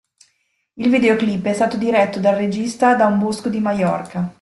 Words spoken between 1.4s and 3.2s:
è stato diretto dal regista da un